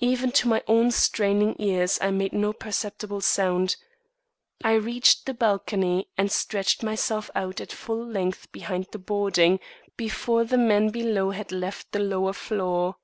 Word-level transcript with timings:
Even 0.00 0.30
to 0.32 0.48
my 0.48 0.62
own 0.68 0.90
straining 0.90 1.56
ears 1.58 1.98
I 2.02 2.10
made 2.10 2.34
no 2.34 2.52
perceptible 2.52 3.22
sound. 3.22 3.76
I 4.62 4.74
reached 4.74 5.24
the 5.24 5.32
balcony 5.32 6.10
and 6.18 6.26
had 6.28 6.32
stretched 6.32 6.82
myself 6.82 7.30
out 7.34 7.58
at 7.58 7.72
full 7.72 8.04
length 8.06 8.52
behind 8.52 8.88
the 8.92 8.98
boarding, 8.98 9.60
before 9.96 10.44
the 10.44 10.58
men 10.58 10.90
below 10.90 11.30
had 11.30 11.52
left 11.52 11.92
the 11.92 12.00
lower 12.00 12.34
floor. 12.34 12.96